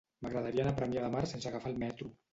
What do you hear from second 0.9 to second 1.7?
de Mar sense